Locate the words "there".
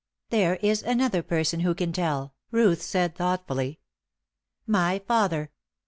0.31-0.55